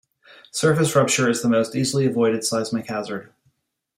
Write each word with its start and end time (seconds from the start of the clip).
Surface 0.49 0.95
rupture 0.95 1.29
is 1.29 1.43
the 1.43 1.47
most 1.47 1.75
easily 1.75 2.07
avoided 2.07 2.43
seismic 2.43 2.87
hazard. 2.89 3.31